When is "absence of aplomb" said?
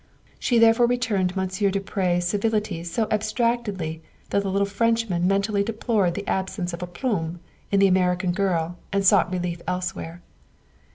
6.27-7.39